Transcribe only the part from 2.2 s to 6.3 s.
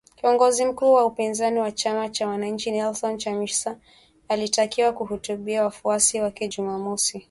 wananchi Nelson Chamisa alitakiwa kuhutubia wafuasi